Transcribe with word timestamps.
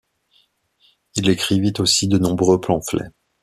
Il 1.13 1.29
écrivit 1.29 1.73
aussi 1.77 2.07
de 2.07 2.17
nombreux 2.17 2.59
pamphlets. 2.59 3.11